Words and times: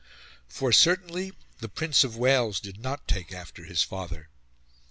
For 0.47 0.71
certainly 0.71 1.31
the 1.59 1.69
Prince 1.69 2.03
of 2.03 2.17
Wales 2.17 2.59
did 2.59 2.79
not 2.79 3.07
take 3.07 3.31
after 3.31 3.65
his 3.65 3.83
father. 3.83 4.29